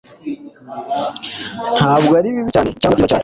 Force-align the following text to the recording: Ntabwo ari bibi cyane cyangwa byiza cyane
Ntabwo 1.77 2.11
ari 2.19 2.35
bibi 2.35 2.49
cyane 2.55 2.69
cyangwa 2.79 2.95
byiza 2.97 3.09
cyane 3.11 3.19